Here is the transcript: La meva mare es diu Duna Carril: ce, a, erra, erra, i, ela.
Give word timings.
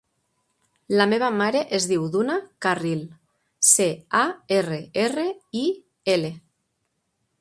La 0.99 1.05
meva 1.09 1.27
mare 1.41 1.59
es 1.79 1.85
diu 1.91 2.07
Duna 2.15 2.37
Carril: 2.67 3.03
ce, 3.73 3.87
a, 4.21 4.23
erra, 4.59 4.81
erra, 5.05 5.27
i, 5.65 5.67
ela. 6.17 6.33